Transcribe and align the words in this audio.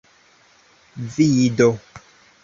vido 0.95 1.67